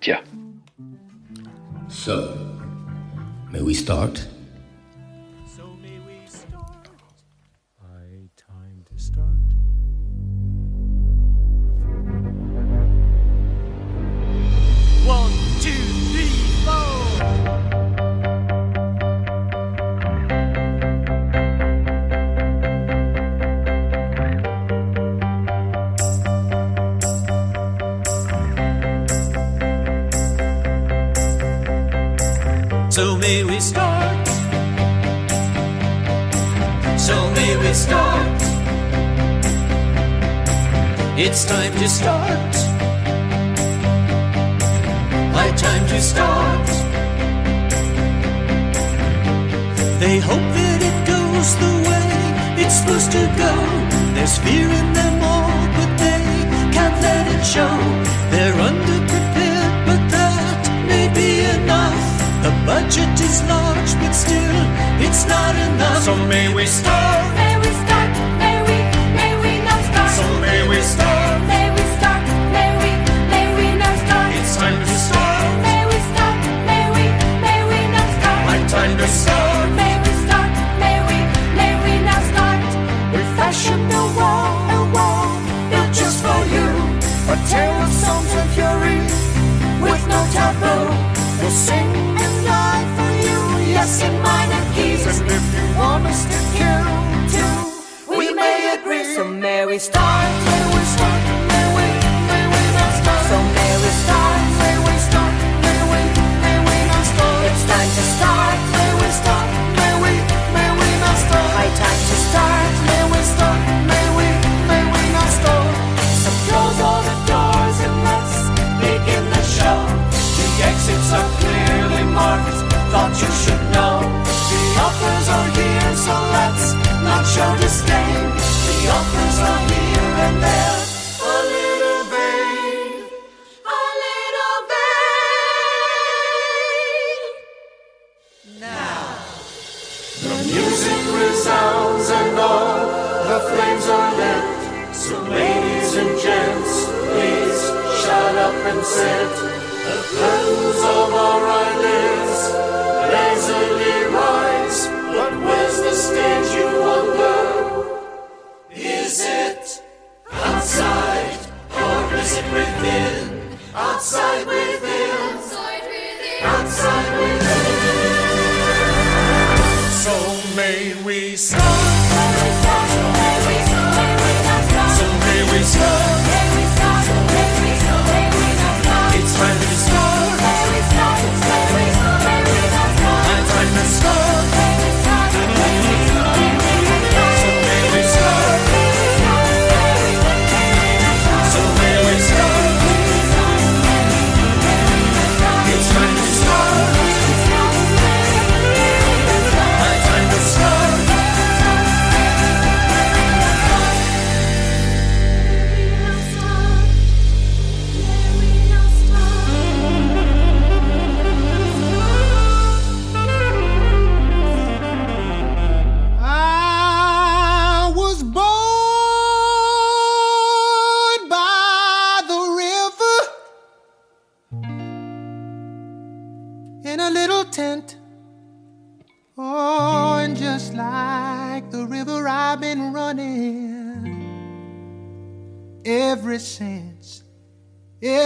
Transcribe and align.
Tiens. 0.00 0.18
So, 1.88 2.34
may 3.50 3.60
we 3.60 3.74
start? 3.74 4.26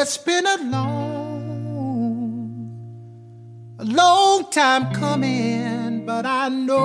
it's 0.06 0.18
been 0.18 0.46
a 0.46 0.56
long, 0.70 1.90
a 3.80 3.84
long 3.84 4.48
time 4.52 4.94
coming, 4.94 6.06
but 6.06 6.24
I 6.24 6.48
know 6.48 6.78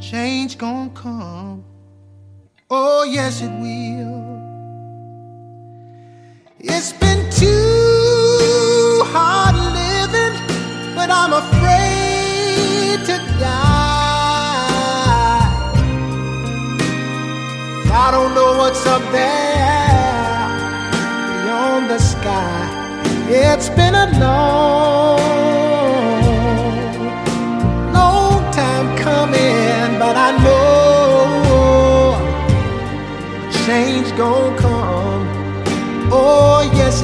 change 0.00 0.58
gonna 0.58 0.90
come. 0.90 1.64
Oh, 2.68 3.04
yes, 3.04 3.40
it 3.40 3.52
will. 3.62 4.40
It's 6.58 6.92
been 6.94 7.30
too 7.30 9.04
hard 9.14 9.54
living, 9.78 10.34
but 10.96 11.08
I'm 11.08 11.32
afraid 11.44 12.98
to 13.06 13.16
die. 13.38 14.50
I 17.92 18.10
don't 18.10 18.34
know 18.34 18.58
what's 18.58 18.84
up 18.86 19.02
there 19.12 19.49
sky. 22.20 22.68
It's 23.28 23.68
been 23.70 23.94
a 23.94 24.06
long, 24.18 25.20
long 27.98 28.52
time 28.52 28.88
coming, 28.98 29.98
but 30.02 30.16
I 30.28 30.30
know 30.44 30.70
change 33.64 34.08
gonna 34.16 34.58
come. 34.58 35.22
Oh, 36.12 36.58
yes, 36.80 36.94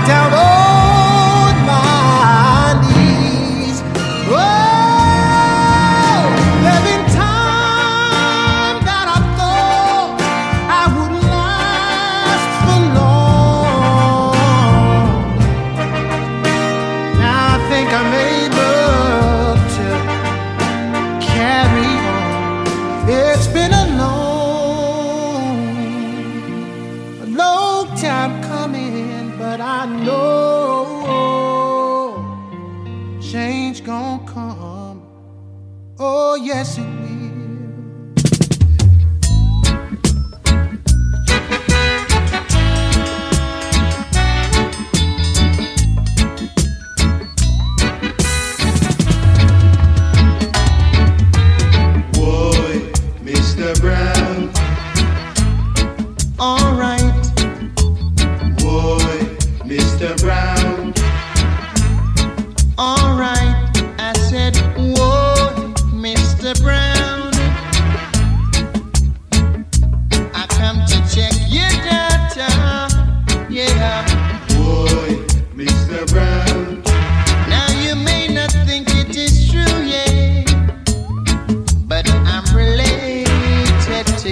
knocked 0.00 0.10
out 0.10 0.32
oh, 0.32 0.59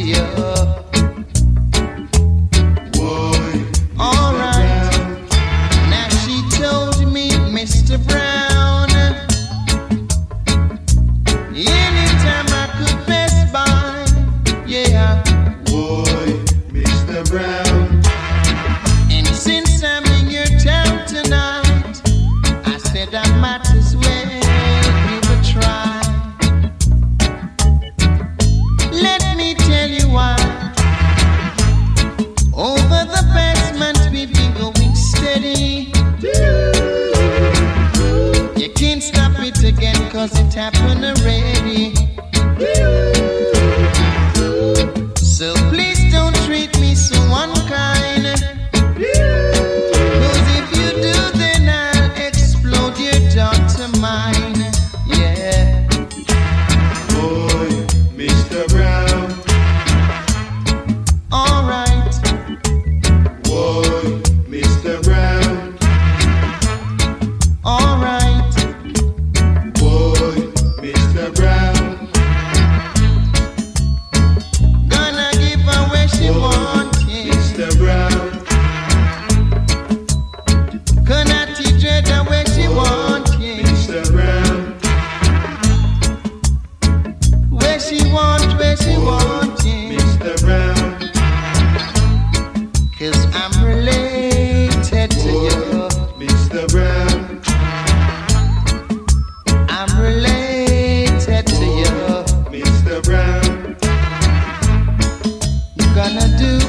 you. 0.09 0.48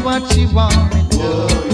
What 0.10 0.32
she 0.34 0.48
want 0.48 0.96
me 0.96 1.08
to. 1.10 1.20
Mr. 1.20 1.69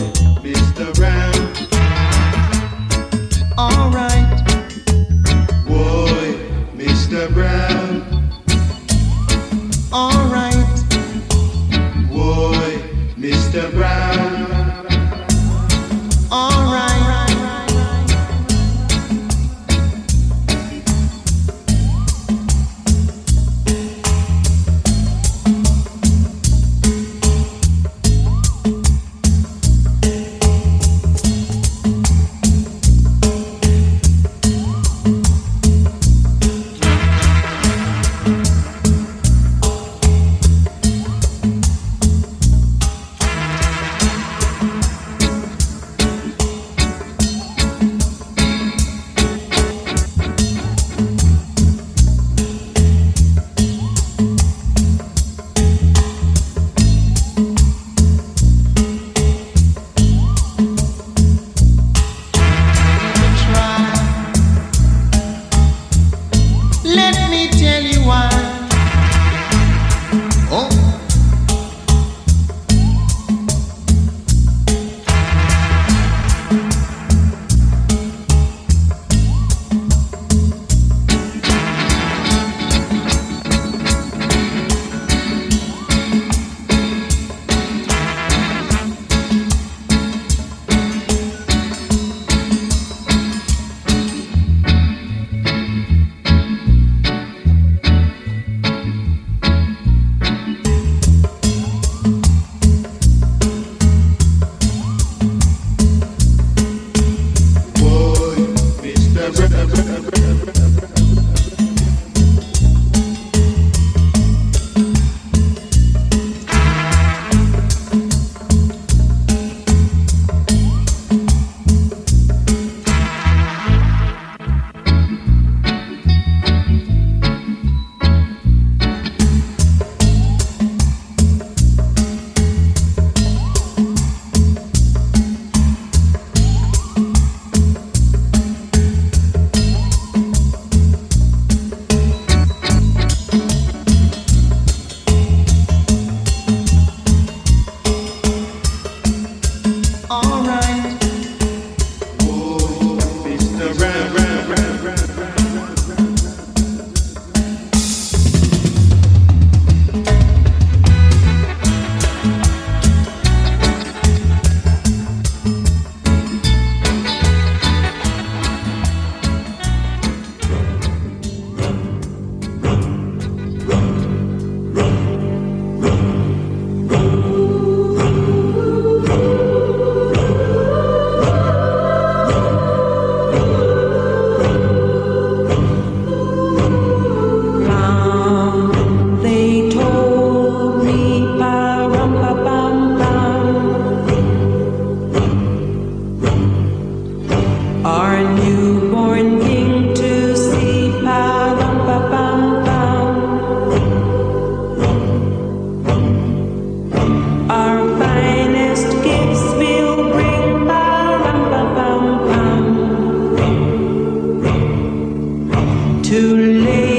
too 216.16 216.38
late. 216.64 216.95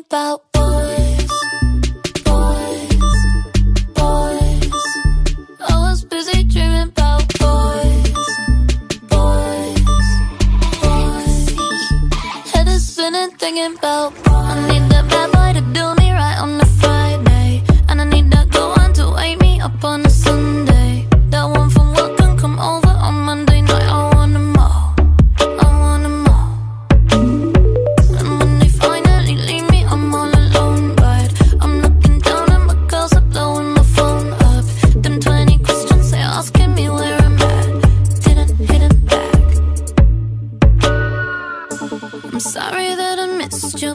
about 0.00 0.45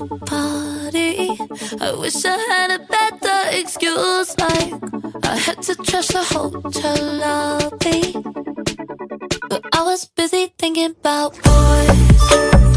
party. 0.08 1.30
I 1.80 1.94
wish 1.98 2.26
I 2.26 2.38
had 2.50 2.72
a 2.72 2.80
better 2.80 3.60
excuse. 3.60 4.38
Like 4.38 4.74
I 5.24 5.36
had 5.38 5.62
to 5.64 5.76
trash 5.76 6.08
the 6.08 6.24
hotel 6.24 6.98
lobby, 7.24 8.14
but 9.50 9.64
I 9.74 9.84
was 9.84 10.06
busy 10.06 10.54
thinking 10.58 10.92
about 10.92 11.38
boys. 11.44 12.71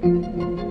Música 0.00 0.67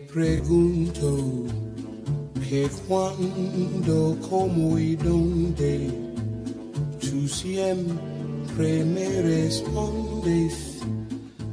pregunto 0.00 1.44
que 2.48 2.68
cuándo, 2.86 4.16
cómo 4.28 4.78
y 4.78 4.96
dónde, 4.96 5.90
tú 7.00 7.28
siempre 7.28 8.84
me 8.84 9.22
respondes, 9.22 10.78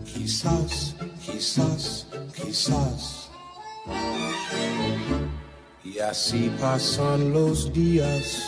quizás, 0.05 0.95
quizás, 1.25 2.07
quizás. 2.35 3.29
Y 5.83 5.99
así 5.99 6.51
pasan 6.59 7.33
los 7.33 7.71
días 7.73 8.41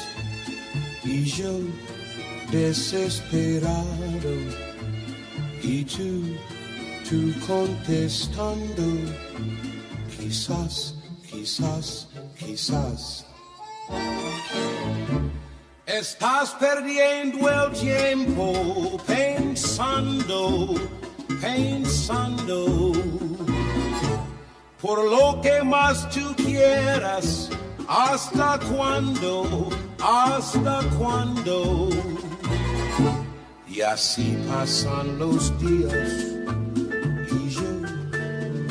y 1.04 1.24
yo 1.26 1.60
desesperado 2.52 3.76
y 5.62 5.84
tú, 5.84 6.22
tú 7.10 7.34
contestando, 7.48 8.84
quizás, 10.26 10.95
quizás, 11.30 12.07
quizás. 12.39 13.26
Estás 15.86 16.49
perdiendo 16.59 17.47
el 17.47 17.71
tiempo 17.73 18.97
pensando, 19.05 20.73
pensando 21.39 22.91
por 24.82 24.99
lo 25.05 25.41
que 25.41 25.63
más 25.63 26.09
tú 26.09 26.36
quieras. 26.36 27.49
¿Hasta 27.88 28.59
cuándo? 28.76 29.69
¿Hasta 30.01 30.80
cuándo? 30.97 31.89
Y 33.67 33.82
así 33.82 34.36
pasan 34.49 35.19
los 35.19 35.53
días 35.59 36.64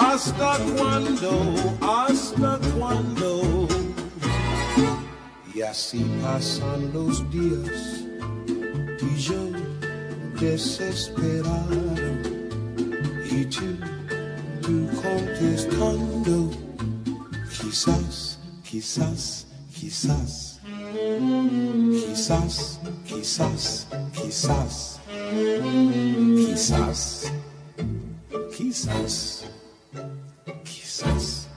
¿Hasta 0.00 0.58
cuándo? 0.76 1.54
¿Hasta 1.80 2.60
cuándo? 2.78 3.66
Y 5.52 5.62
así 5.62 6.04
pasan 6.22 6.92
los 6.92 7.28
días 7.30 8.04
y 9.00 9.16
yo 9.16 9.50
desesperado 10.40 11.94
y 13.28 13.44
tú, 13.46 13.76
tú 14.62 14.88
contestando, 15.02 16.50
quizás, 17.60 18.38
quizás, 18.62 19.46
quizás, 19.74 20.60
quizás, 21.90 22.78
quizás, 23.04 23.86
quizás, 24.14 25.00
quizás, 26.36 27.32
quizás, 28.56 29.44
Quizás. 30.64 31.48